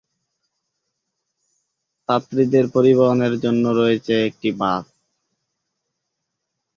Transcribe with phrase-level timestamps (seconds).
[2.09, 4.85] ছাত্রীদের পরিবহনের জন্য রয়েছে একটি বাস।